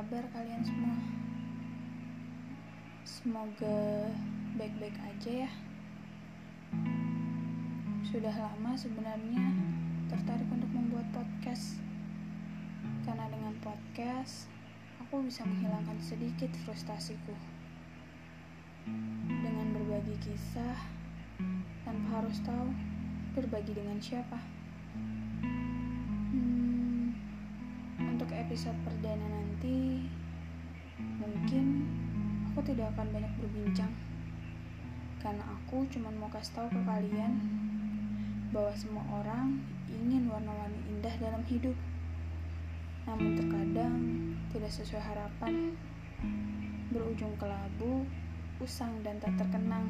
kabar 0.00 0.24
kalian 0.32 0.64
semua? 0.64 0.96
Semoga 3.04 4.08
baik-baik 4.56 4.96
aja 4.96 5.44
ya. 5.44 5.50
Sudah 8.08 8.32
lama 8.32 8.72
sebenarnya 8.80 9.52
tertarik 10.08 10.48
untuk 10.48 10.72
membuat 10.72 11.04
podcast. 11.12 11.76
Karena 13.04 13.28
dengan 13.28 13.52
podcast, 13.60 14.48
aku 15.04 15.20
bisa 15.20 15.44
menghilangkan 15.44 16.00
sedikit 16.00 16.48
frustasiku. 16.64 17.36
Dengan 19.28 19.76
berbagi 19.76 20.16
kisah, 20.16 20.80
tanpa 21.84 22.24
harus 22.24 22.40
tahu 22.40 22.72
berbagi 23.36 23.76
dengan 23.76 24.00
siapa. 24.00 24.40
Episode 28.40 28.76
perdana 28.80 29.26
nanti, 29.28 30.00
mungkin 31.20 31.84
aku 32.48 32.64
tidak 32.64 32.88
akan 32.96 33.12
banyak 33.12 33.32
berbincang. 33.36 33.92
Karena 35.20 35.44
aku 35.44 35.84
cuma 35.92 36.08
mau 36.08 36.32
kasih 36.32 36.56
tahu 36.56 36.68
ke 36.72 36.80
kalian 36.80 37.32
bahwa 38.50 38.72
semua 38.72 39.04
orang 39.20 39.60
ingin 39.92 40.26
warna-warni 40.32 40.80
indah 40.88 41.14
dalam 41.20 41.44
hidup. 41.44 41.76
Namun 43.04 43.36
terkadang 43.36 43.94
tidak 44.56 44.72
sesuai 44.72 45.04
harapan. 45.04 45.76
Berujung 46.90 47.36
kelabu, 47.36 48.08
usang 48.58 49.04
dan 49.04 49.20
tak 49.20 49.36
terkenang. 49.36 49.86